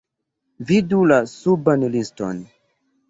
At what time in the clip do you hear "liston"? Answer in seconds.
1.97-2.41